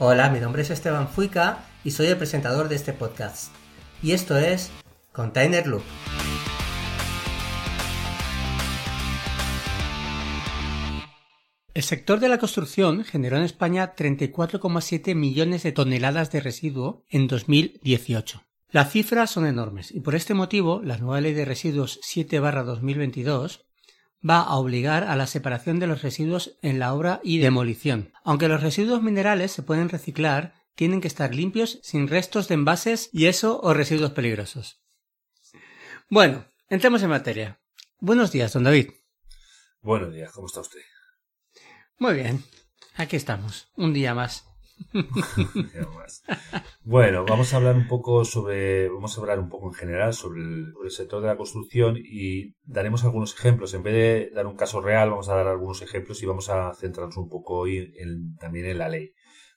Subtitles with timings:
[0.00, 3.52] Hola, mi nombre es Esteban Fuica y soy el presentador de este podcast.
[4.00, 4.70] Y esto es
[5.10, 5.82] Container Loop.
[11.74, 17.26] El sector de la construcción generó en España 34,7 millones de toneladas de residuo en
[17.26, 18.44] 2018.
[18.70, 23.64] Las cifras son enormes y por este motivo la nueva ley de residuos 7-2022
[24.28, 28.12] va a obligar a la separación de los residuos en la obra y demolición.
[28.24, 33.10] Aunque los residuos minerales se pueden reciclar, tienen que estar limpios sin restos de envases,
[33.12, 34.80] y eso o residuos peligrosos.
[36.08, 37.60] Bueno, entremos en materia.
[37.98, 38.90] Buenos días, don David.
[39.80, 40.80] Buenos días, ¿cómo está usted?
[41.98, 42.44] Muy bien,
[42.94, 44.47] aquí estamos, un día más.
[46.84, 50.42] bueno, vamos a hablar un poco sobre, vamos a hablar un poco en general sobre
[50.42, 53.74] el, sector de la construcción y daremos algunos ejemplos.
[53.74, 56.72] En vez de dar un caso real, vamos a dar algunos ejemplos y vamos a
[56.74, 57.92] centrarnos un poco hoy
[58.40, 59.12] también en la ley.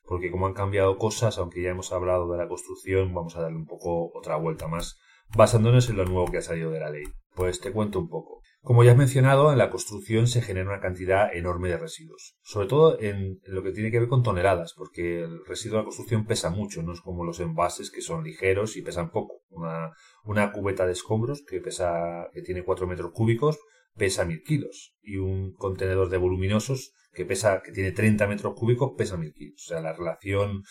[0.05, 3.57] Porque como han cambiado cosas, aunque ya hemos hablado de la construcción, vamos a darle
[3.57, 4.97] un poco otra vuelta más,
[5.35, 7.05] basándonos en lo nuevo que ha salido de la ley.
[7.35, 8.40] Pues te cuento un poco.
[8.63, 12.67] Como ya has mencionado, en la construcción se genera una cantidad enorme de residuos, sobre
[12.67, 16.27] todo en lo que tiene que ver con toneladas, porque el residuo de la construcción
[16.27, 19.41] pesa mucho, no es como los envases que son ligeros y pesan poco.
[19.49, 19.91] Una,
[20.23, 23.57] una cubeta de escombros que pesa, que tiene 4 metros cúbicos,
[23.95, 28.91] pesa mil kilos, y un contenedor de voluminosos que pesa, que tiene 30 metros cúbicos,
[28.95, 29.63] pesa mil kilos.
[29.65, 30.61] O sea, la relación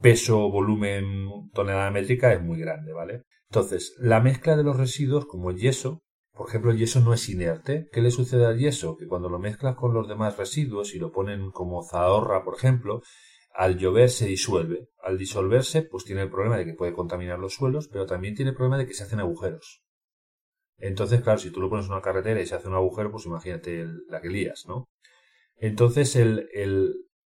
[0.00, 3.24] peso, volumen, tonelada métrica es muy grande, ¿vale?
[3.50, 6.02] Entonces, la mezcla de los residuos, como el yeso,
[6.36, 7.88] por ejemplo, el yeso no es inerte.
[7.92, 8.96] ¿Qué le sucede al yeso?
[8.96, 13.02] Que cuando lo mezclas con los demás residuos y lo ponen como zahorra, por ejemplo,
[13.54, 14.88] al llover se disuelve.
[15.02, 18.50] Al disolverse, pues tiene el problema de que puede contaminar los suelos, pero también tiene
[18.50, 19.82] el problema de que se hacen agujeros.
[20.78, 23.24] Entonces, claro, si tú lo pones en una carretera y se hace un agujero, pues
[23.24, 24.90] imagínate la que lías, ¿no?
[25.56, 26.48] Entonces, el,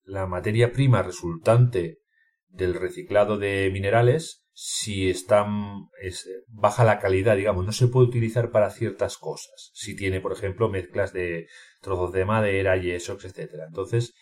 [0.04, 2.00] la materia prima resultante
[2.48, 8.52] del reciclado de minerales si están es, baja la calidad, digamos, no se puede utilizar
[8.52, 9.72] para ciertas cosas.
[9.74, 11.48] Si tiene, por ejemplo, mezclas de
[11.82, 13.66] trozos de madera, yeso, etcétera.
[13.68, 14.14] Entonces,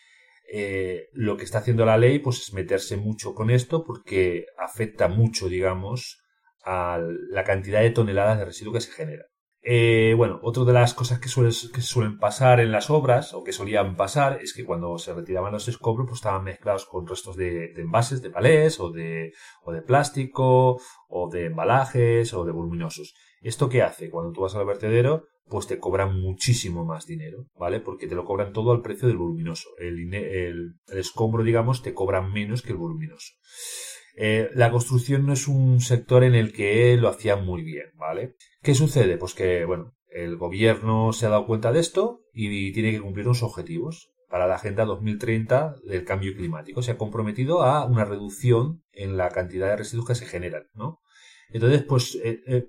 [0.51, 5.07] eh, lo que está haciendo la ley, pues es meterse mucho con esto porque afecta
[5.07, 6.23] mucho, digamos,
[6.65, 6.99] a
[7.29, 9.25] la cantidad de toneladas de residuo que se genera.
[9.65, 11.29] Eh, bueno, otra de las cosas que,
[11.73, 15.53] que, suelen pasar en las obras, o que solían pasar, es que cuando se retiraban
[15.53, 19.31] los escombros, pues estaban mezclados con restos de, envases, de palés, o de,
[19.63, 23.13] o de plástico, o de embalajes, o de voluminosos.
[23.41, 24.09] ¿Esto qué hace?
[24.09, 27.79] Cuando tú vas al vertedero, pues te cobran muchísimo más dinero, ¿vale?
[27.79, 29.69] Porque te lo cobran todo al precio del voluminoso.
[29.77, 33.33] El, el, el escombro, digamos, te cobran menos que el voluminoso.
[34.15, 38.35] Eh, la construcción no es un sector en el que lo hacían muy bien, ¿vale?
[38.61, 39.17] ¿Qué sucede?
[39.17, 43.25] Pues que, bueno, el gobierno se ha dado cuenta de esto y tiene que cumplir
[43.25, 46.81] unos objetivos para la Agenda 2030 del cambio climático.
[46.81, 51.01] Se ha comprometido a una reducción en la cantidad de residuos que se generan, ¿no?
[51.49, 52.67] Entonces, pues eh, eh,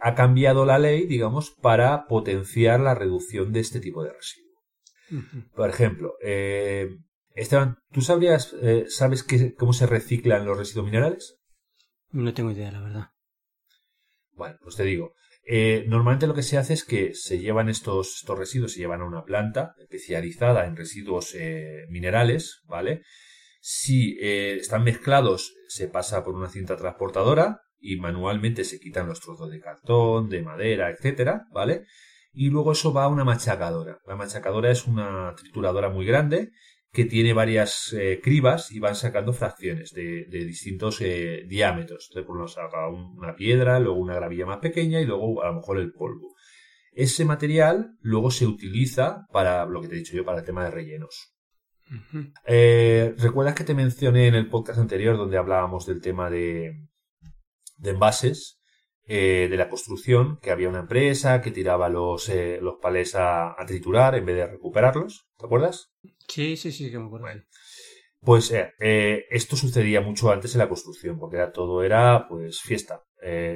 [0.00, 4.46] ha cambiado la ley, digamos, para potenciar la reducción de este tipo de residuos.
[5.54, 6.98] Por ejemplo, eh,
[7.36, 9.24] Esteban, ¿tú sabrías, eh, sabes
[9.58, 11.38] cómo se reciclan los residuos minerales?
[12.10, 13.06] No tengo idea, la verdad.
[14.32, 15.12] Bueno, pues te digo.
[15.44, 19.02] Eh, normalmente lo que se hace es que se llevan estos, estos residuos, se llevan
[19.02, 23.02] a una planta especializada en residuos eh, minerales, ¿vale?
[23.60, 29.50] Si están mezclados, se pasa por una cinta transportadora y manualmente se quitan los trozos
[29.50, 31.84] de cartón, de madera, etcétera, ¿vale?
[32.32, 33.98] Y luego eso va a una machacadora.
[34.06, 36.52] La machacadora es una trituradora muy grande
[36.96, 42.06] que tiene varias eh, cribas y van sacando fracciones de, distintos eh, diámetros.
[42.08, 45.56] Entonces, por lo saca una piedra, luego una gravilla más pequeña y luego a lo
[45.56, 46.34] mejor el polvo.
[46.92, 50.64] Ese material luego se utiliza para lo que te he dicho yo, para el tema
[50.64, 51.34] de rellenos.
[52.46, 56.80] Eh, ¿Recuerdas que te mencioné en el podcast anterior donde hablábamos del tema de,
[57.76, 58.58] de envases?
[59.08, 63.54] Eh, de la construcción, que había una empresa que tiraba los, eh, los palés a,
[63.66, 65.28] triturar en vez de recuperarlos.
[65.38, 65.92] ¿Te acuerdas?
[66.26, 67.26] Sí, sí, sí, que me acuerdo.
[68.20, 73.04] Pues esto sucedía mucho antes en la construcción, porque era, todo era pues fiesta.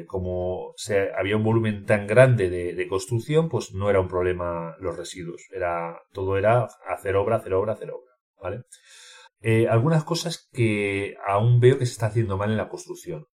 [0.07, 4.77] como se, había un volumen tan grande de, de, construcción, pues no era un problema
[4.79, 5.43] los residuos.
[5.53, 8.11] Era, todo era hacer obra, hacer obra, hacer obra.
[8.41, 8.65] ¿vale?
[9.43, 13.27] Eh, algunas cosas que aún veo que se está haciendo mal en la construcción.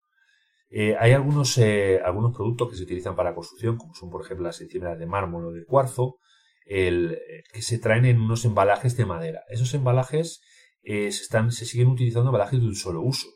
[0.77, 4.45] Eh, hay algunos, eh, algunos productos que se utilizan para construcción, como son por ejemplo
[4.45, 6.17] las encimeras de mármol o de cuarzo,
[6.65, 7.17] el,
[7.53, 9.43] que se traen en unos embalajes de madera.
[9.47, 10.41] Esos embalajes
[10.83, 13.29] se, siguen utilizando embalajes de un solo uso.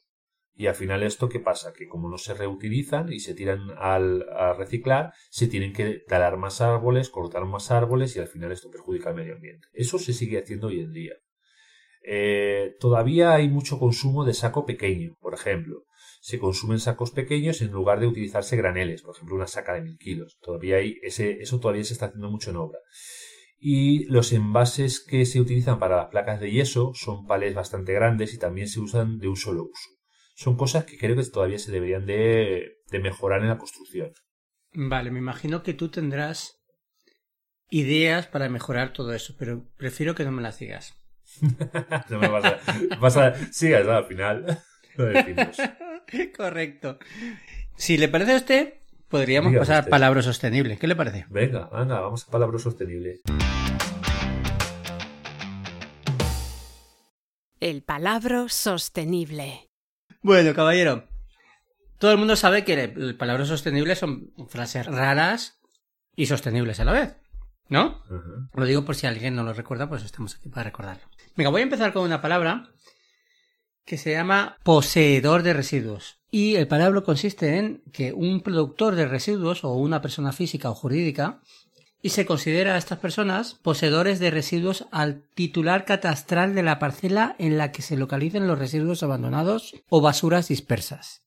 [0.54, 1.72] Y al final esto qué pasa?
[1.72, 6.36] Que como no se reutilizan y se tiran al, a reciclar, se tienen que talar
[6.36, 9.66] más árboles, cortar más árboles y al final esto perjudica al medio ambiente.
[9.72, 11.14] Eso se sigue haciendo hoy en día.
[12.06, 15.86] Eh, todavía hay mucho consumo de saco pequeño, por ejemplo.
[16.20, 19.98] Se consumen sacos pequeños en lugar de utilizarse graneles, por ejemplo, una saca de mil
[19.98, 20.38] kilos.
[20.42, 22.80] Todavía hay ese, eso todavía se está haciendo mucho en obra.
[23.58, 28.34] Y los envases que se utilizan para las placas de yeso son palés bastante grandes
[28.34, 29.90] y también se usan de un solo uso.
[30.36, 34.14] Son cosas que creo que todavía se deberían de, de mejorar en la construcción.
[34.72, 36.60] Vale, me imagino que tú tendrás
[37.70, 40.96] ideas para mejorar todo eso, pero prefiero que no me las digas.
[42.10, 44.64] no me vas a, al final.
[46.38, 47.00] Correcto.
[47.76, 48.74] Si le parece a usted,
[49.08, 50.78] podríamos pasar a palabra sostenible.
[50.78, 51.26] ¿Qué le parece?
[51.30, 53.22] Venga, venga, vamos a palabra sostenible.
[57.60, 59.70] El palabra sostenible.
[60.22, 61.08] Bueno, caballero.
[61.98, 65.60] Todo el mundo sabe que el palabra sostenible son frases raras
[66.16, 67.18] y sostenibles a la vez.
[67.68, 68.02] ¿No?
[68.54, 71.04] Lo digo por si alguien no lo recuerda, pues estamos aquí para recordarlo.
[71.36, 72.72] Venga, voy a empezar con una palabra
[73.90, 76.20] que se llama poseedor de residuos.
[76.30, 80.76] Y el palabra consiste en que un productor de residuos o una persona física o
[80.76, 81.42] jurídica
[82.04, 87.36] y se considera a estas personas poseedores de residuos al titular catastral de la parcela
[87.40, 91.24] en la que se localizan los residuos abandonados o basuras dispersas,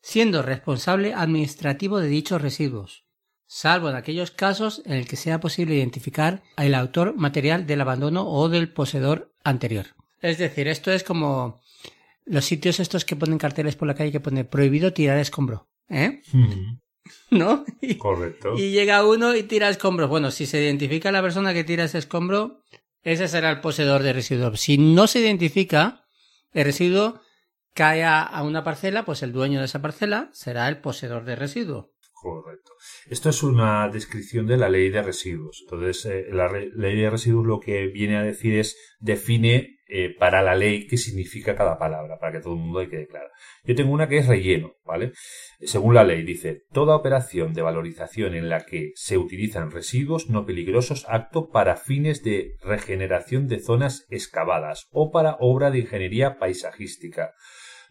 [0.00, 3.04] siendo responsable administrativo de dichos residuos,
[3.48, 8.28] salvo en aquellos casos en el que sea posible identificar al autor material del abandono
[8.28, 9.86] o del poseedor anterior.
[10.22, 11.60] Es decir, esto es como
[12.24, 16.22] los sitios estos que ponen carteles por la calle que pone prohibido tirar escombro, ¿eh?
[17.30, 17.64] ¿No?
[17.98, 18.54] Correcto.
[18.56, 20.08] Y llega uno y tira escombros.
[20.08, 22.62] Bueno, si se identifica la persona que tira ese escombro,
[23.02, 24.54] ese será el poseedor de residuo.
[24.56, 26.04] Si no se identifica,
[26.52, 27.20] el residuo
[27.74, 31.90] cae a una parcela, pues el dueño de esa parcela será el poseedor de residuo.
[32.12, 32.72] Correcto.
[33.10, 35.62] Esto es una descripción de la ley de residuos.
[35.62, 40.42] Entonces, eh, la ley de residuos lo que viene a decir es define eh, para
[40.42, 43.26] la ley qué significa cada palabra, para que todo el mundo quede claro.
[43.64, 45.10] Yo tengo una que es relleno, ¿vale?
[45.60, 50.46] Según la ley dice, toda operación de valorización en la que se utilizan residuos no
[50.46, 57.34] peligrosos acto para fines de regeneración de zonas excavadas o para obra de ingeniería paisajística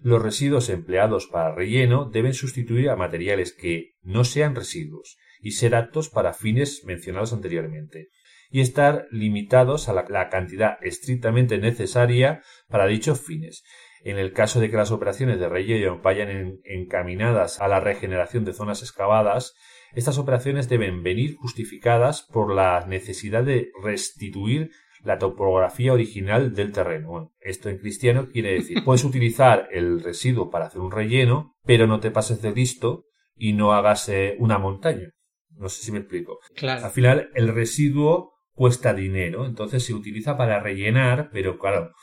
[0.01, 5.75] los residuos empleados para relleno deben sustituir a materiales que no sean residuos y ser
[5.75, 8.09] aptos para fines mencionados anteriormente,
[8.49, 13.63] y estar limitados a la, cantidad estrictamente necesaria para dichos fines.
[14.03, 18.53] En el caso de que las operaciones de relleno vayan encaminadas a la regeneración de
[18.53, 19.55] zonas excavadas,
[19.93, 24.71] estas operaciones deben venir justificadas por la necesidad de restituir
[25.03, 27.33] la topografía original del terreno.
[27.39, 31.99] esto en cristiano quiere decir, puedes utilizar el residuo para hacer un relleno, pero no
[31.99, 35.11] te pases de listo y no hagas eh, una montaña.
[35.51, 36.39] No sé si me explico.
[36.55, 36.85] Claro.
[36.85, 41.93] Al final, el residuo cuesta dinero, entonces se utiliza para rellenar, pero claro,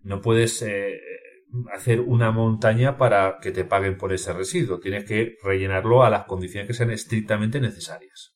[0.00, 0.98] no puedes eh,
[1.74, 4.80] hacer una montaña para que te paguen por ese residuo.
[4.80, 8.34] Tienes que rellenarlo a las condiciones que sean estrictamente necesarias.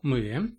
[0.00, 0.58] Muy bien.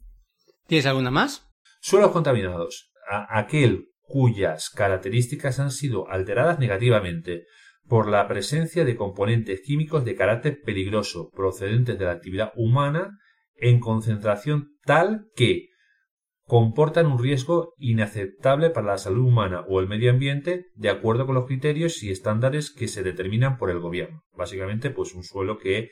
[0.67, 1.52] ¿Tienes alguna más?
[1.85, 2.93] Suelos contaminados.
[3.27, 7.43] aquel cuyas características han sido alteradas negativamente
[7.89, 13.19] por la presencia de componentes químicos de carácter peligroso procedentes de la actividad humana
[13.57, 15.71] en concentración tal que
[16.45, 21.35] comportan un riesgo inaceptable para la salud humana o el medio ambiente de acuerdo con
[21.35, 24.23] los criterios y estándares que se determinan por el gobierno.
[24.31, 25.89] Básicamente, pues un suelo que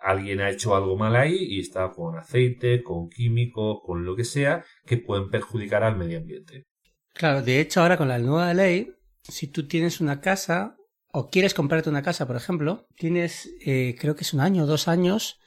[0.00, 4.24] alguien ha hecho algo mal ahí y está con aceite, con químicos, con lo que
[4.24, 6.66] sea, que pueden perjudicar al medio ambiente.
[7.14, 10.76] Claro, de hecho ahora con la nueva ley, si tú tienes una casa
[11.12, 14.66] o quieres comprarte una casa, por ejemplo, tienes, eh, creo que es un año o
[14.66, 15.40] dos años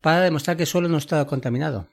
[0.00, 1.88] para demostrar que el suelo no está contaminado.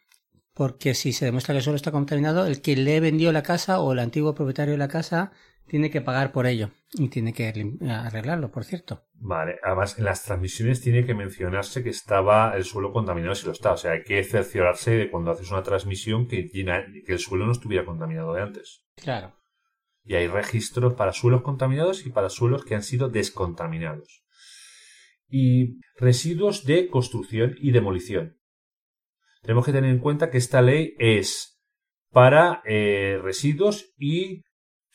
[0.53, 3.81] porque si se demuestra que el suelo está contaminado, el que le vendió la casa
[3.81, 5.33] o el antiguo propietario de la casa
[5.67, 7.51] tiene que pagar por ello y tiene que
[7.89, 9.03] arreglarlo, por cierto.
[9.13, 13.51] Vale, además en las transmisiones tiene que mencionarse que estaba el suelo contaminado si lo
[13.51, 13.73] está.
[13.73, 17.51] O sea, hay que cerciorarse de cuando haces una transmisión que, que el suelo no
[17.51, 18.85] estuviera contaminado de antes.
[18.95, 19.35] Claro.
[20.03, 24.23] Y hay registros para suelos contaminados y para suelos que han sido descontaminados.
[25.27, 28.37] Y residuos de construcción y demolición.
[29.41, 31.59] Tenemos que tener en cuenta que esta ley es
[32.11, 34.44] para eh, residuos y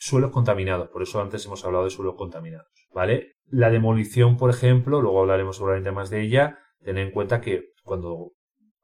[0.01, 0.89] suelos contaminados.
[0.89, 2.67] Por eso antes hemos hablado de suelos contaminados.
[2.91, 3.35] ¿Vale?
[3.45, 6.57] La demolición, por ejemplo, luego hablaremos seguramente más de ella.
[6.83, 8.31] Ten en cuenta que cuando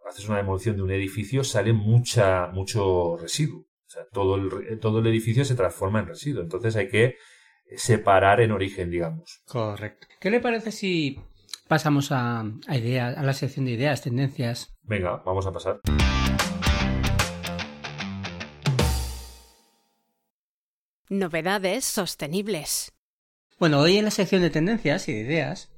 [0.07, 3.61] haces una demolición de un edificio sale mucha, mucho residuo.
[3.61, 6.43] O sea, todo el, todo el edificio se transforma en residuo.
[6.43, 7.15] Entonces hay que
[7.75, 9.41] separar en origen, digamos.
[9.47, 10.05] Correcto.
[10.21, 11.19] ¿Qué le parece si
[11.67, 14.77] pasamos a, a, ideas, a la sección de ideas, tendencias?
[14.83, 15.79] Venga, vamos a pasar.
[21.09, 22.91] Novedades sostenibles.
[23.57, 25.69] Bueno, hoy en la sección de tendencias y de ideas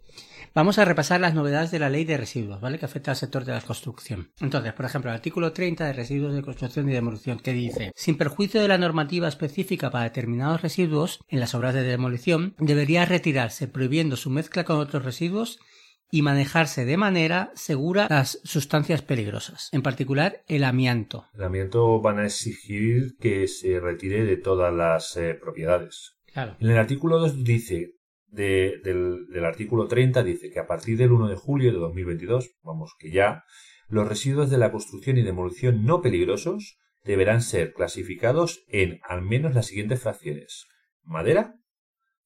[0.55, 2.79] vamos a repasar las novedades de la ley de residuos, ¿vale?
[2.79, 4.31] Que afecta al sector de la construcción.
[4.41, 8.17] Entonces, por ejemplo, el artículo 30 de residuos de construcción y demolición, que dice, sin
[8.17, 13.67] perjuicio de la normativa específica para determinados residuos, en las obras de demolición, debería retirarse
[13.67, 15.59] prohibiendo su mezcla con otros residuos
[16.12, 21.28] y manejarse de manera segura las sustancias peligrosas, en particular el amianto.
[21.34, 26.18] El amianto van a exigir que se retire de todas las eh, propiedades.
[26.34, 26.56] Claro.
[26.60, 27.94] En el artículo 2 dice,
[28.28, 32.96] del, del, artículo 30 dice que a partir del 1 de julio de 2022, vamos
[33.00, 33.44] que ya,
[33.88, 39.56] los residuos de la construcción y demolición no peligrosos deberán ser clasificados en al menos
[39.56, 40.68] las siguientes fracciones.
[41.04, 41.56] Madera,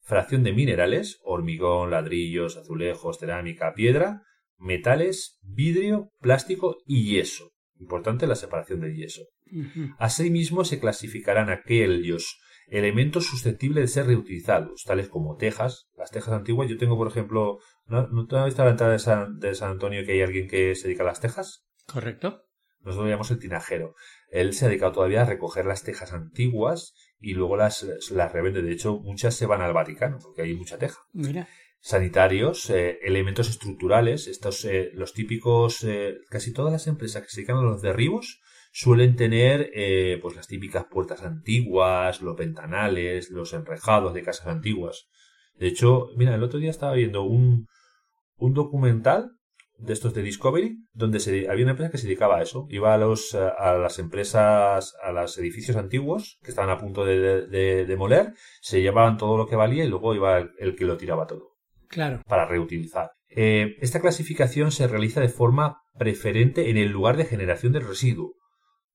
[0.03, 4.23] fracción de minerales, hormigón, ladrillos, azulejos, cerámica, piedra,
[4.57, 7.51] metales, vidrio, plástico y yeso.
[7.79, 9.23] Importante la separación del yeso.
[9.97, 16.69] Asimismo, se clasificarán aquellos elementos susceptibles de ser reutilizados, tales como tejas, las tejas antiguas.
[16.69, 19.71] Yo tengo, por ejemplo, ¿no, ¿no te has visto la entrada de San, de San
[19.71, 21.65] Antonio que hay alguien que se dedica a las tejas?
[21.85, 22.43] Correcto.
[22.79, 23.95] Nosotros llamamos el tinajero.
[24.29, 26.93] Él se ha dedicado todavía a recoger las tejas antiguas
[27.23, 28.61] y luego las, las revende.
[28.61, 30.99] De hecho, muchas se van al Vaticano porque hay mucha teja.
[31.13, 31.47] Mira.
[31.79, 37.37] Sanitarios, eh, elementos estructurales, estos, eh, los típicos, eh, casi todas las empresas que se
[37.41, 38.41] dedican a los derribos
[38.73, 45.07] suelen tener eh, pues las típicas puertas antiguas, los ventanales, los enrejados de casas antiguas.
[45.55, 47.67] De hecho, mira, el otro día estaba viendo un,
[48.35, 49.31] un documental
[49.77, 52.67] de estos de Discovery, donde se, había una empresa que se dedicaba a eso.
[52.69, 57.47] Iba a, los, a las empresas, a los edificios antiguos que estaban a punto de,
[57.47, 60.97] de, demoler, se llevaban todo lo que valía y luego iba el, el que lo
[60.97, 61.57] tiraba todo.
[61.89, 62.21] Claro.
[62.27, 63.11] Para reutilizar.
[63.35, 68.35] Eh, esta clasificación se realiza de forma preferente en el lugar de generación del residuo,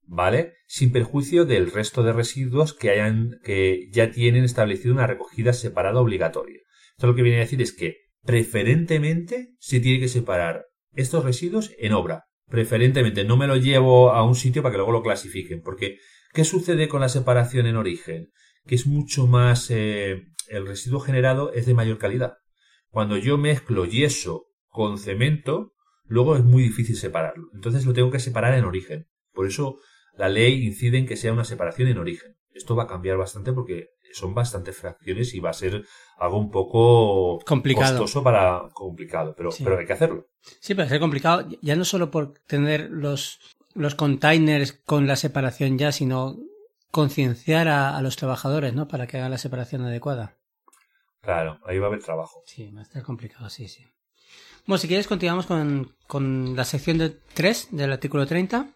[0.02, 0.54] ¿vale?
[0.66, 6.00] Sin perjuicio del resto de residuos que hayan, que ya tienen establecido una recogida separada
[6.00, 6.60] obligatoria.
[6.92, 10.66] Esto lo que viene a decir es que preferentemente se tiene que separar
[10.98, 12.24] estos residuos en obra.
[12.48, 15.62] Preferentemente no me lo llevo a un sitio para que luego lo clasifiquen.
[15.62, 15.98] Porque,
[16.32, 18.30] ¿qué sucede con la separación en origen?
[18.66, 19.70] Que es mucho más...
[19.70, 22.38] Eh, el residuo generado es de mayor calidad.
[22.90, 25.74] Cuando yo mezclo yeso con cemento,
[26.04, 27.48] luego es muy difícil separarlo.
[27.54, 29.06] Entonces lo tengo que separar en origen.
[29.32, 29.78] Por eso
[30.16, 32.36] la ley incide en que sea una separación en origen.
[32.58, 35.84] Esto va a cambiar bastante porque son bastantes fracciones y va a ser
[36.18, 37.98] algo un poco complicado.
[38.00, 39.64] costoso para complicado, pero, Sí.
[39.64, 40.26] pero hay que hacerlo.
[40.60, 43.38] Sí, pero ser complicado, ya no solo por tener los,
[43.74, 46.36] los containers con la separación ya, sino
[46.90, 48.88] concienciar a, a los trabajadores, ¿no?
[48.88, 50.36] Para que hagan la separación adecuada.
[51.20, 52.42] Claro, ahí va a haber trabajo.
[52.46, 53.84] Sí, va a estar complicado, sí, sí.
[54.66, 58.70] Bueno, si quieres continuamos con, con la sección de 3 del artículo 30,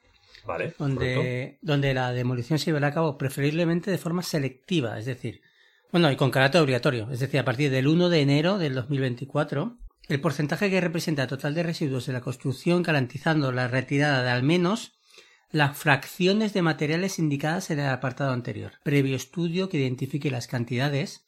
[0.45, 0.75] Vale.
[0.79, 5.41] donde, donde la demolición se llevará a cabo preferiblemente de forma selectiva, es decir,
[5.93, 9.77] bueno, y con carácter obligatorio, es decir, a partir del 1 de enero del 2024,
[10.09, 14.31] el porcentaje que representa el total de residuos de la construcción garantizando la retirada de
[14.31, 14.95] al menos
[15.51, 21.27] las fracciones de materiales indicadas en el apartado anterior, previo estudio que identifique las cantidades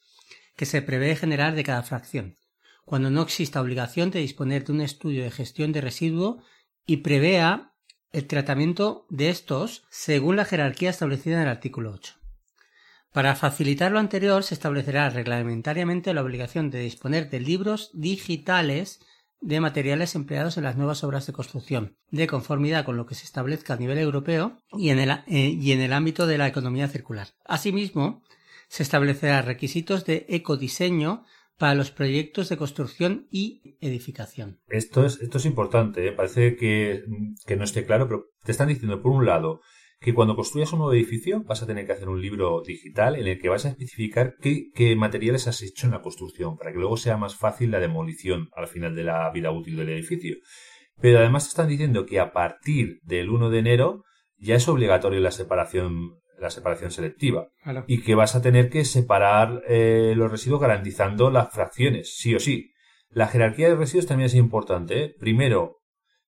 [0.57, 2.39] que se prevé generar de cada fracción,
[2.87, 6.43] cuando no exista obligación de disponer de un estudio de gestión de residuo
[6.87, 7.74] y prevea
[8.15, 12.15] el tratamiento de estos según la jerarquía establecida en el artículo 8.
[13.13, 19.01] Para facilitar lo anterior, se establecerá reglamentariamente la obligación de disponer de libros digitales
[19.41, 23.25] de materiales empleados en las nuevas obras de construcción, de conformidad con lo que se
[23.25, 27.29] establezca a nivel europeo y en el, eh, ámbito de la economía circular.
[27.45, 28.23] Asimismo,
[28.69, 31.25] se establecerán requisitos de ecodiseño
[31.59, 34.61] para los proyectos de construcción y edificación.
[34.69, 36.13] Esto es, esto es importante, ¿eh?
[36.13, 37.05] parece que,
[37.47, 39.61] que no esté claro, pero te están diciendo, por un lado,
[40.01, 43.27] que cuando construyas un nuevo edificio vas a tener que hacer un libro digital en
[43.27, 46.79] el que vas a especificar qué, qué, materiales has hecho en la construcción para que
[46.79, 50.37] luego sea más fácil la demolición al final de la vida útil del edificio.
[51.01, 54.05] Pero además te están diciendo que a partir del 1 de enero
[54.37, 57.85] ya es obligatorio la separación la separación selectiva Claro.
[57.87, 62.41] y que vas a tener que separar eh, los residuos garantizando las fracciones, sí o
[62.41, 62.73] sí.
[63.11, 65.05] La jerarquía de residuos también es importante.
[65.05, 65.15] ¿eh?
[65.19, 65.79] Primero,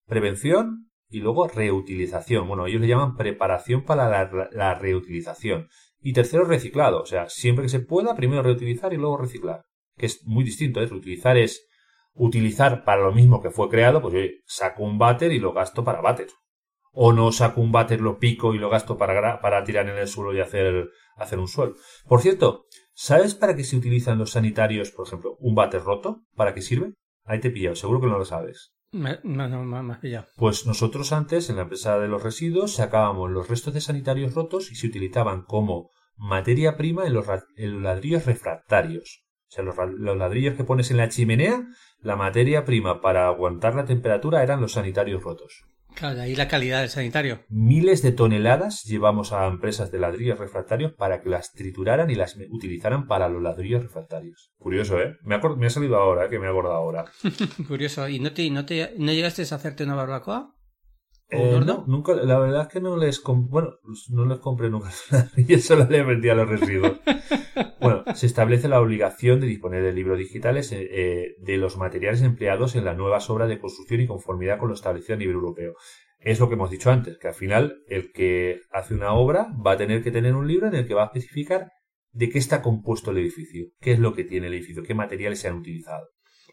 [0.06, 2.46] prevención y luego reutilización.
[2.48, 5.68] Bueno, ellos le llaman preparación para la, la reutilización.
[6.00, 7.00] Y tercero, reciclado.
[7.02, 9.62] O sea, siempre que se pueda, primero reutilizar y luego reciclar.
[9.96, 10.80] Que es muy distinto.
[10.80, 10.86] ¿eh?
[10.86, 11.66] Reutilizar es
[12.14, 14.00] utilizar para lo mismo que fue creado.
[14.00, 16.28] Pues oye, saco un váter y lo gasto para váter
[16.98, 20.08] o no saco un váter, lo pico y lo gasto para, para tirar en el
[20.08, 21.74] suelo y hacer, hacer un suelo.
[22.08, 26.22] Por cierto, ¿sabes para qué se utilizan los sanitarios, por ejemplo, un váter roto?
[26.34, 26.94] ¿Para qué sirve?
[27.24, 28.72] Ahí te he pillado, seguro que no lo sabes.
[28.92, 30.26] Me, no, no, me has pillado.
[30.36, 34.72] Pues nosotros antes, en la empresa de los residuos, sacábamos los restos de sanitarios rotos
[34.72, 37.26] y se utilizaban como materia prima en los,
[37.56, 39.26] en los ladrillos refractarios.
[39.48, 41.62] O sea, los, los ladrillos que pones en la chimenea,
[42.00, 45.66] la materia prima para aguantar la temperatura eran los sanitarios rotos.
[45.96, 47.40] Claro, de ahí la calidad del sanitario.
[47.48, 52.36] Miles de toneladas llevamos a empresas de ladrillos refractarios para que las trituraran y las
[52.50, 54.52] utilizaran para los ladrillos refractarios.
[54.58, 55.16] Curioso, ¿eh?
[55.22, 56.28] Me ha, me ha salido ahora, ¿eh?
[56.28, 57.06] que me he acordado ahora.
[57.66, 58.06] Curioso.
[58.08, 60.54] ¿Y no, te, no, te, no llegaste a hacerte una barbacoa?
[61.30, 63.70] Eh, no, nunca, la verdad es que no les bueno,
[64.10, 64.90] no les compré nunca
[65.36, 66.92] y solo le vendía los residuos.
[67.80, 72.74] bueno, se establece la obligación de disponer de libros digitales eh, de los materiales empleados
[72.74, 75.74] en las nuevas obras de construcción y conformidad con lo establecido a nivel europeo.
[76.18, 79.72] Es lo que hemos dicho antes, que al final el que hace una obra va
[79.72, 81.68] a tener que tener un libro en el que va a especificar
[82.12, 85.40] de qué está compuesto el edificio, qué es lo que tiene el edificio, qué materiales
[85.40, 86.08] se han utilizado.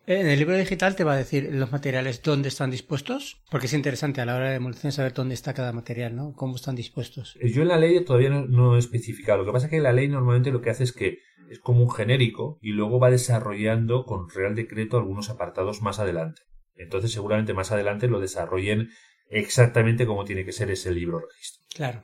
[0.06, 3.74] En el libro digital te va a decir los materiales dónde están dispuestos, porque es
[3.74, 6.34] interesante a la hora de demolición saber dónde está cada material, ¿no?
[6.34, 7.38] Cómo están dispuestos.
[7.42, 9.40] Yo en la ley todavía no, no he especificado.
[9.40, 11.20] Lo que pasa es que la ley normalmente lo que hace es que
[11.50, 16.42] es como un genérico y luego va desarrollando con Real Decreto algunos apartados más adelante.
[16.76, 18.89] Entonces seguramente más adelante lo desarrollen
[19.30, 21.63] exactamente como tiene que ser ese libro registro.
[21.74, 22.04] Claro.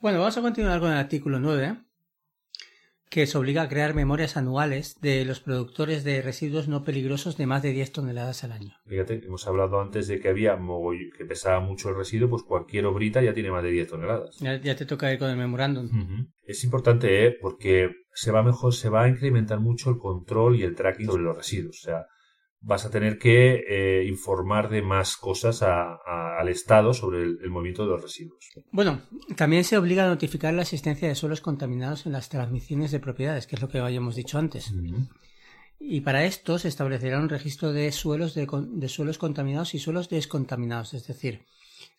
[0.00, 1.76] Bueno, vamos a continuar con el artículo 9
[3.10, 7.46] que se obliga a crear memorias anuales de los productores de residuos no peligrosos de
[7.46, 8.74] más de 10 toneladas al año.
[8.86, 10.58] Fíjate, hemos hablado antes de que había
[11.16, 14.38] que pesaba mucho el residuo, pues cualquier obrita ya tiene más de 10 toneladas.
[14.38, 15.86] Ya, ya te toca ir con el memorándum.
[15.86, 16.26] Uh -huh.
[16.44, 17.36] Es importante, ¿eh?
[17.40, 21.22] porque se va mejor, se va a incrementar mucho el control y el tracking sobre
[21.22, 21.78] los residuos.
[21.78, 22.06] O sea,
[22.60, 27.38] vas a tener que eh, informar de más cosas a, a, al Estado sobre el,
[27.42, 28.50] el, movimiento de los residuos.
[28.72, 29.02] Bueno,
[29.36, 33.46] también se obliga a notificar la existencia de suelos contaminados en las transmisiones de propiedades,
[33.46, 34.70] que es lo que habíamos dicho antes.
[34.70, 35.08] Uh -huh.
[35.80, 40.08] Y para esto se establecerá un registro de suelos, de, de, suelos contaminados y suelos
[40.08, 40.92] descontaminados.
[40.92, 41.42] Es decir,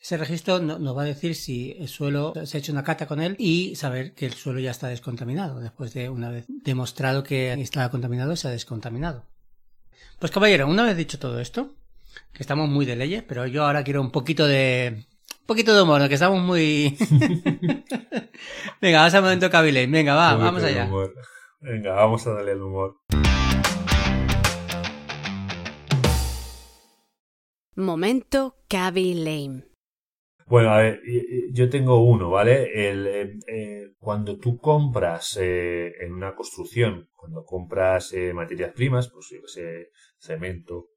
[0.02, 3.08] ese registro nos no va a decir si el suelo se ha hecho una cata
[3.08, 7.24] con él y saber que el suelo ya está descontaminado, después de una vez demostrado
[7.24, 9.26] que estaba contaminado, se ha descontaminado.
[10.20, 11.70] Pues caballero, una vez dicho todo esto,
[12.34, 15.06] que estamos muy de leyes, pero yo ahora quiero un poquito de...
[15.42, 16.98] Un poquito de humor, que estamos muy...
[18.82, 19.88] Venga, vamos al momento Kabilane.
[19.88, 20.86] Venga, va, vamos allá.
[20.86, 21.16] Humor.
[21.62, 22.98] Venga, vamos a darle el humor.
[27.76, 29.69] Momento Cavi Lane.
[30.50, 31.04] Bueno, a ver,
[31.52, 32.90] yo tengo uno, ¿vale?
[32.90, 39.28] El, eh, eh, cuando tú compras eh, en una construcción, cuando compras materias primas, pues
[39.30, 40.88] yo sé, cemento,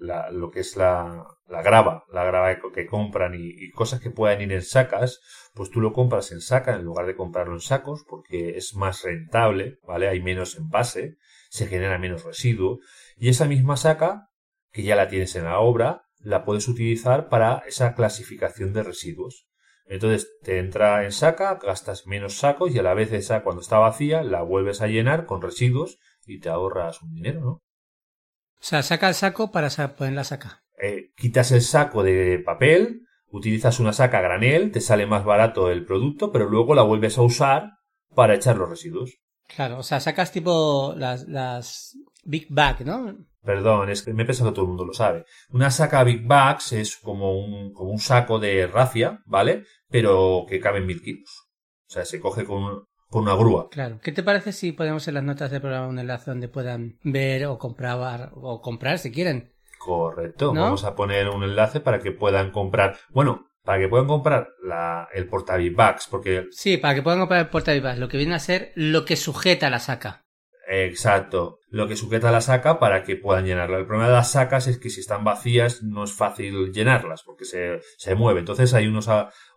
[0.00, 4.40] lo que es la, la, grava, la grava que compran y, y, cosas que puedan
[4.40, 5.20] ir en sacas,
[5.54, 9.04] pues tú lo compras en saca en lugar de comprarlo en sacos porque es más
[9.04, 10.08] rentable, ¿vale?
[10.08, 11.16] Hay menos envase,
[11.48, 12.80] se genera menos residuo
[13.16, 14.30] y esa misma saca,
[14.72, 19.46] que ya la tienes en la obra, la puedes utilizar para esa clasificación de residuos.
[19.86, 23.78] Entonces te entra en saca, gastas menos sacos y a la vez esa cuando está
[23.78, 27.50] vacía la vuelves a llenar con residuos y te ahorras un dinero, ¿no?
[27.50, 30.62] O sea, saca el saco para poner la saca.
[30.80, 35.84] Eh, quitas el saco de papel, utilizas una saca granel, te sale más barato el
[35.84, 37.70] producto, pero luego la vuelves a usar
[38.14, 39.18] para echar los residuos.
[39.54, 43.16] Claro, o sea, sacas tipo las, las Big Bag, ¿no?
[43.42, 45.24] Perdón, es que me pensado que todo el mundo lo sabe.
[45.50, 49.64] Una saca Big Bags es como un, como un saco de rafia, ¿vale?
[49.90, 51.48] Pero que cabe en mil kilos.
[51.88, 53.68] O sea, se coge con, con una grúa.
[53.68, 53.98] Claro.
[54.00, 57.46] ¿Qué te parece si ponemos en las notas del programa un enlace donde puedan ver
[57.46, 59.52] o comprar, o comprar si quieren?
[59.78, 60.54] Correcto.
[60.54, 60.62] ¿No?
[60.62, 62.96] Vamos a poner un enlace para que puedan comprar.
[63.10, 66.46] Bueno, para que puedan comprar la, el portabibags, porque...
[66.52, 69.68] Sí, para que puedan comprar el portabibags, lo que viene a ser lo que sujeta
[69.70, 70.21] la saca.
[70.74, 71.58] Exacto.
[71.68, 73.76] Lo que sujeta la saca para que puedan llenarla.
[73.76, 77.44] El problema de las sacas es que si están vacías no es fácil llenarlas porque
[77.44, 78.40] se, se mueve.
[78.40, 79.06] Entonces hay unos,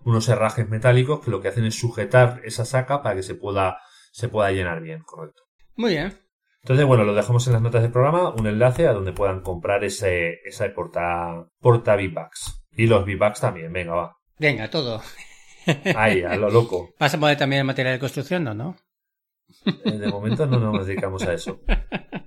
[0.03, 3.77] unos herrajes metálicos que lo que hacen es sujetar esa saca para que se pueda,
[4.11, 5.43] se pueda llenar bien, correcto.
[5.77, 6.19] Muy bien.
[6.63, 9.85] Entonces, bueno, lo dejamos en las notas del programa, un enlace a donde puedan comprar
[9.85, 12.65] ese, esa porta, porta V-Bucks.
[12.75, 14.17] Y los V-Bucks también, venga, va.
[14.37, 15.01] Venga, todo.
[15.95, 16.89] Ahí, a lo loco.
[16.99, 18.53] ¿Vas a poner también el material de construcción, no?
[18.53, 18.75] ¿No?
[19.83, 21.61] De momento no nos dedicamos a eso.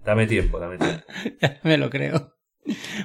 [0.05, 1.05] Dame tiempo, dame tiempo.
[1.41, 2.35] Ya me lo creo.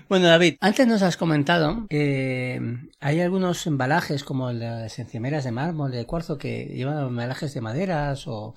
[0.10, 2.62] Bueno, David, antes nos has comentado que
[3.00, 8.28] hay algunos embalajes como las encimeras de mármol, de cuarzo, que llevan embalajes de maderas
[8.28, 8.56] o,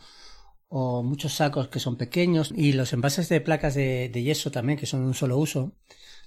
[0.69, 4.79] o muchos sacos que son pequeños y los envases de placas de, de yeso también,
[4.79, 5.73] que son de un solo uso.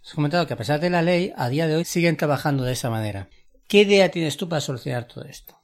[0.06, 2.74] Has comentado que a pesar de la ley, a día de hoy siguen trabajando de
[2.74, 3.30] esa manera.
[3.68, 5.56] ¿Qué idea tienes tú para solucionar todo esto?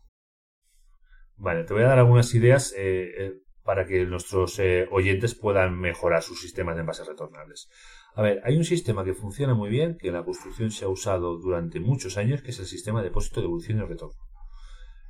[1.37, 3.33] Vale, te voy a dar algunas ideas eh, eh,
[3.65, 7.67] para que nuestros eh, oyentes puedan mejorar sus sistemas de envases retornables.
[8.13, 10.87] A ver, hay un sistema que funciona muy bien, que en la construcción se ha
[10.87, 14.21] usado durante muchos años, que es el sistema de depósito, devolución y retorno.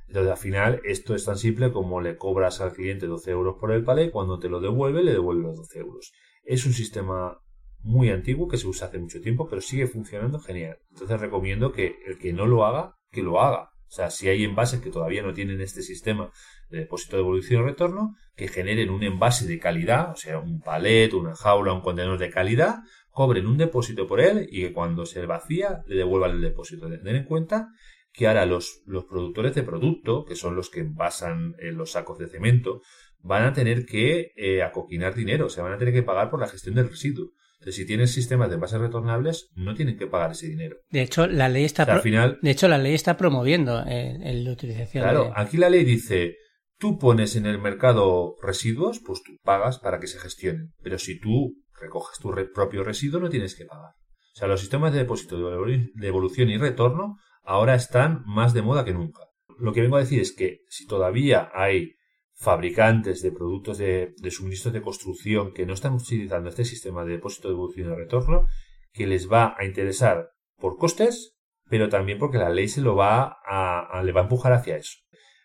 [0.08, 3.72] Entonces, al final, esto es tan simple como le cobras al cliente 12 euros por
[3.72, 6.12] el palé, cuando te lo devuelve, le devuelve los 12 euros.
[6.42, 7.38] Es un sistema
[7.82, 10.78] muy antiguo que se usa hace mucho tiempo, pero sigue funcionando genial.
[10.92, 13.68] Entonces, recomiendo que el que no lo haga, que lo haga.
[13.88, 16.30] O sea, si hay envases que todavía no tienen este sistema
[16.70, 20.60] de depósito de devolución y retorno, que generen un envase de calidad, o sea, un
[20.60, 25.06] palet, una jaula, un contenedor de calidad, cobren un depósito por él y que cuando
[25.06, 26.88] se vacía le devuelvan el depósito.
[26.88, 27.68] Tener en cuenta
[28.12, 32.18] que ahora los, los productores de producto, que son los que envasan eh, los sacos
[32.18, 32.82] de cemento,
[33.20, 36.40] van a tener que eh, acoquinar dinero, o sea, van a tener que pagar por
[36.40, 37.30] la gestión del residuo.
[37.58, 40.76] Entonces, si tienen sistemas de envases retornables, no tienen que pagar ese dinero.
[40.90, 43.82] De hecho, la ley está, O sea, al final, de hecho, la ley está promoviendo
[43.84, 45.32] la utilización claro, de...
[45.34, 46.36] aquí la ley dice,
[46.78, 50.74] tú pones en el mercado residuos, pues tú pagas para que se gestionen.
[50.82, 53.92] Pero si tú recoges tu propio residuo, no tienes que pagar.
[54.34, 58.52] O sea, los sistemas de depósito, de evolu- de evolución y retorno ahora están más
[58.52, 59.22] de moda que nunca.
[59.58, 61.92] Lo que vengo a decir es que si todavía hay
[62.36, 67.48] fabricantes de productos de, suministros de construcción que no están utilizando este sistema de depósito
[67.48, 68.46] de evolución y retorno,
[68.92, 71.36] que les va a interesar por costes,
[71.68, 74.98] pero también porque la ley se lo va a, le va a empujar hacia eso.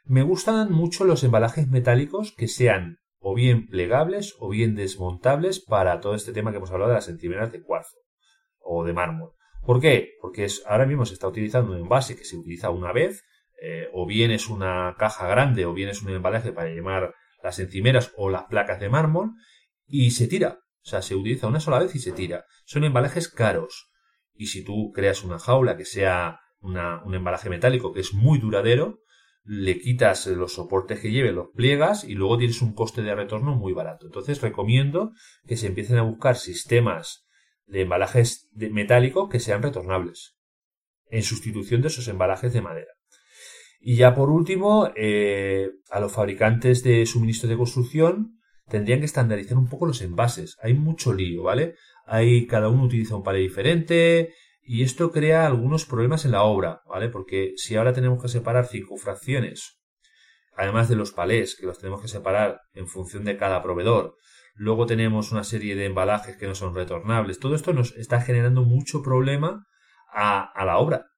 [0.04, 6.02] Me gustan mucho los embalajes metálicos que sean o bien plegables o bien desmontables para
[6.02, 7.98] todo este tema que hemos hablado de las encimeras de cuarzo
[8.60, 9.32] o de mármol.
[9.64, 10.10] ¿Por qué?
[10.22, 13.24] Porque es, ahora mismo se está utilizando un envase que se utiliza una vez,
[13.62, 17.60] eh, o bien es una caja grande, o bien es un embalaje para llevar las
[17.60, 19.34] encimeras o las placas de mármol,
[19.86, 20.60] y se tira.
[20.84, 22.46] O sea, se utiliza una sola vez y se tira.
[22.66, 23.92] Son embalajes caros.
[24.34, 29.00] Y si tú creas una jaula que sea un embalaje metálico que es muy duradero,
[29.44, 33.56] le quitas los soportes que lleve, los pliegas y luego tienes un coste de retorno
[33.56, 34.08] muy barato.
[34.08, 35.12] Entonces recomiendo
[35.48, 37.28] que se empiecen a buscar sistemas
[37.66, 40.36] de embalajes de metálico que sean retornables
[41.10, 42.92] en sustitución de esos embalajes de madera.
[43.84, 48.38] Y ya por último, eh, a los fabricantes de suministros de construcción
[48.70, 50.56] tendrían que estandarizar un poco los envases.
[50.62, 51.76] Hay mucho lío, ¿vale?
[52.06, 56.82] Hay, cada uno utiliza un palé diferente y esto crea algunos problemas en la obra,
[56.88, 57.10] ¿vale?
[57.10, 59.82] Porque si ahora tenemos que separar cinco fracciones,
[60.56, 64.16] además de los palés, que los tenemos que separar en función de cada proveedor,
[64.54, 68.62] luego tenemos una serie de embalajes que no son retornables, todo esto nos está generando
[68.62, 69.66] mucho problema
[70.14, 71.11] a, a la obra.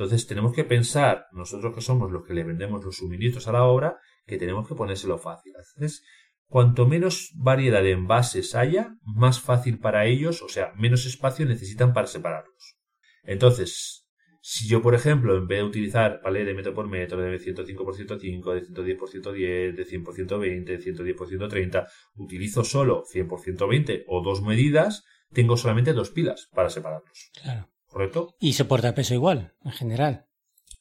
[0.00, 3.64] Entonces tenemos que pensar, nosotros que somos los que le vendemos los suministros a la
[3.64, 5.52] obra, que tenemos que ponérselo fácil.
[5.54, 6.02] Entonces,
[6.46, 11.92] cuanto menos variedad de envases haya, más fácil para ellos, o sea, menos espacio necesitan
[11.92, 12.78] para separarlos.
[13.24, 14.08] Entonces,
[14.40, 17.84] si yo, por ejemplo, en vez de utilizar palé de metro por metro, de 105
[17.84, 22.64] por 105, de 110 por 110, de 100 por 120, de 110 por 130, utilizo
[22.64, 27.32] solo 100 por 120 o dos medidas, tengo solamente dos pilas para separarlos.
[27.42, 27.68] Claro.
[27.90, 28.34] ¿Correcto?
[28.38, 30.26] Y soporta peso igual, en general.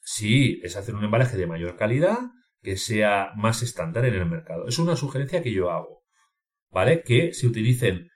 [0.01, 2.17] Sí, es hacer un embalaje de mayor calidad
[2.61, 4.67] que sea más estándar en el mercado.
[4.67, 6.03] Es una sugerencia que yo hago.
[6.71, 7.01] ¿Vale?
[7.03, 8.09] Que se utilicen.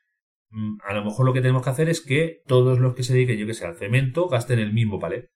[0.49, 3.13] mm, A lo mejor lo que tenemos que hacer es que todos los que se
[3.13, 5.32] dediquen, yo que sé, al cemento, gasten el mismo palet.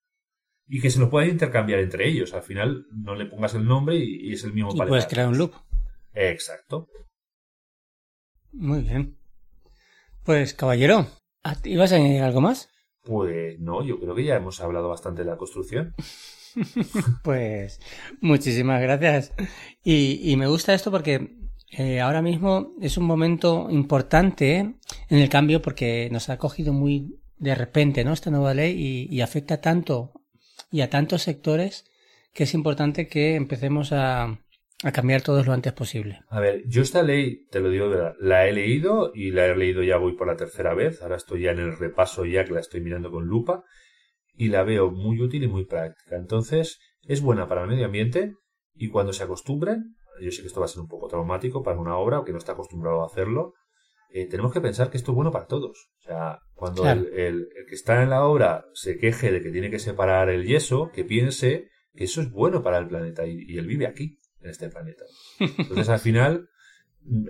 [0.67, 2.33] Y que se lo puedan intercambiar entre ellos.
[2.35, 4.89] Al final no le pongas el nombre y, y es el mismo Y palet.
[4.89, 5.53] puedes crear un loop.
[6.13, 6.87] Exacto.
[8.51, 9.17] Muy bien.
[10.23, 11.07] Pues, caballero,
[11.43, 12.69] ¿a ti ¿ibas a añadir algo más?
[13.07, 15.95] Pues no, yo creo que ya hemos hablado bastante de la construcción.
[17.23, 17.79] Pues
[18.19, 19.31] muchísimas gracias.
[19.83, 21.37] Y, y me gusta esto porque
[21.69, 27.19] eh, ahora mismo es un momento importante en el cambio porque nos ha cogido muy
[27.37, 28.11] de repente ¿no?
[28.11, 30.13] esta nueva ley y, y afecta tanto
[30.71, 31.85] y a tantos sectores
[32.33, 34.39] que es importante que empecemos a,
[34.83, 36.21] a cambiar todos lo antes posible.
[36.29, 39.47] A ver, yo esta ley, te lo digo de verdad, la he leído y la
[39.47, 41.01] he leído ya voy por la tercera vez.
[41.01, 43.63] Ahora estoy ya en el repaso ya que la estoy mirando con lupa
[44.35, 46.15] y la veo muy útil y muy práctica.
[46.15, 48.33] Entonces, es buena para el medio ambiente
[48.75, 51.79] y cuando se acostumbren, yo sé que esto va a ser un poco traumático para
[51.79, 53.53] una obra o que no está acostumbrado a hacerlo,
[54.09, 55.89] eh, tenemos que pensar que esto es bueno para todos.
[55.99, 59.71] O sea, cuando el, el, que está en la obra se queje de que tiene
[59.71, 63.57] que separar el yeso, que piense que eso es bueno para el planeta y, y
[63.57, 65.03] él vive aquí en este planeta.
[65.39, 66.49] Entonces, al final,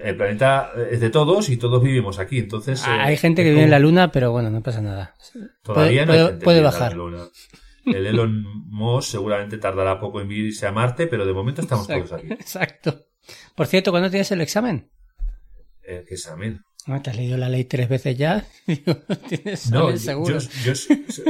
[0.02, 2.38] el planeta es de todos y todos vivimos aquí.
[2.38, 5.16] Entonces, ah, hay gente que vive en la Luna, pero bueno, no pasa nada.
[5.64, 6.96] Todavía puede, no hay gente puede bajar.
[7.86, 12.10] El Elon Musk seguramente tardará poco en irse a Marte, pero de momento estamos Exacto.
[12.10, 12.34] todos aquí.
[12.34, 13.06] Exacto.
[13.56, 14.92] Por cierto, ¿cuándo tienes el examen?
[15.84, 16.62] ¿Eh, ¿Qué examen?
[16.90, 18.46] Ah, ¿Te has leído la ley tres veces ya?
[19.28, 20.40] Tienes no, yo, seguro.
[20.40, 21.24] Yo, yo,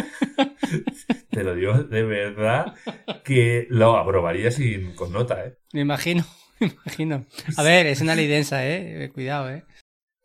[1.32, 2.76] te lo digo de verdad
[3.24, 5.58] que lo aprobaría sin con nota, ¿eh?
[5.74, 6.26] Me imagino,
[6.60, 7.26] me imagino.
[7.58, 9.10] A ver, es una ley densa, ¿eh?
[9.12, 9.64] Cuidado, ¿eh?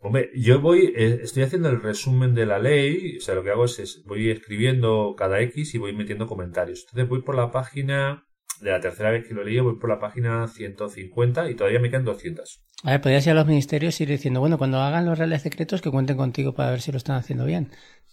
[0.01, 3.51] Hombre, yo voy, eh, estoy haciendo el resumen de la ley, o sea, lo que
[3.51, 6.81] hago es, es, voy escribiendo cada X y voy metiendo comentarios.
[6.81, 8.27] Entonces voy por la página,
[8.62, 11.90] de la tercera vez que lo leí, voy por la página 150 y todavía me
[11.90, 12.62] quedan 200.
[12.85, 15.42] A ver, podrías ir a los ministerios y ir diciendo, bueno, cuando hagan los reales
[15.42, 17.70] decretos que cuenten contigo para ver si lo están haciendo bien.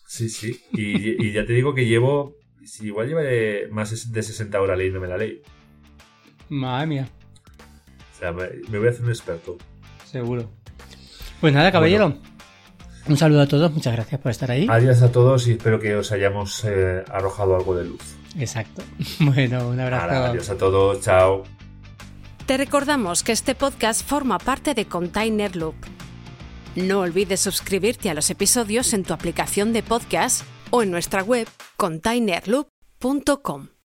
[0.08, 2.36] Sí, sí, y, y ya te digo que llevo,
[2.82, 5.42] igual llevaré más de 60 horas leyéndome la ley.
[6.50, 7.10] Madre mía.
[8.16, 9.58] O sea, me, me voy a hacer un experto.
[10.06, 10.50] Seguro.
[11.40, 12.10] Pues nada, caballero.
[12.10, 12.30] Bueno.
[13.08, 14.68] Un saludo a todos, muchas gracias por estar ahí.
[14.70, 18.19] Adiós a todos y espero que os hayamos eh, arrojado algo de luz.
[18.38, 18.84] Exacto.
[19.20, 20.04] Bueno, un abrazo.
[20.04, 21.44] Ahora, adiós a todos, chao.
[22.46, 25.76] Te recordamos que este podcast forma parte de Container Loop.
[26.76, 31.48] No olvides suscribirte a los episodios en tu aplicación de podcast o en nuestra web
[31.78, 33.79] containerloop.com.